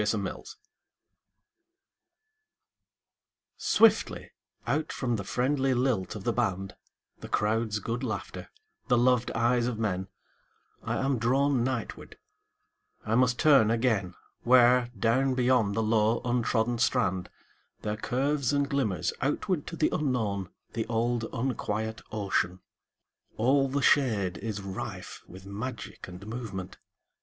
Seaside 0.03 0.45
SWIFTLY 3.57 4.31
out 4.65 4.91
from 4.91 5.15
the 5.17 5.23
friendly 5.23 5.75
lilt 5.75 6.15
of 6.15 6.23
the 6.23 6.33
band, 6.33 6.75
The 7.19 7.29
crowd's 7.29 7.77
good 7.77 8.03
laughter, 8.03 8.49
the 8.87 8.97
loved 8.97 9.29
eyes 9.33 9.67
of 9.67 9.77
men,I 9.77 10.95
am 10.97 11.19
drawn 11.19 11.63
nightward; 11.63 12.17
I 13.05 13.13
must 13.13 13.37
turn 13.37 13.67
againWhere, 13.67 14.89
down 14.99 15.35
beyond 15.35 15.75
the 15.75 15.83
low 15.83 16.21
untrodden 16.25 16.79
strand, 16.79 17.29
There 17.83 17.95
curves 17.95 18.51
and 18.51 18.67
glimmers 18.67 19.13
outward 19.21 19.67
to 19.67 19.75
the 19.75 19.91
unknownThe 19.91 20.87
old 20.89 21.25
unquiet 21.31 22.01
ocean. 22.11 22.61
All 23.37 23.69
the 23.69 23.81
shadeIs 23.81 24.61
rife 24.63 25.21
with 25.27 25.45
magic 25.45 26.07
and 26.07 26.25
movement. 26.25 26.79